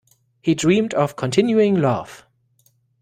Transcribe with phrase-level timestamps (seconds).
[0.41, 2.25] He dreamt of continuing love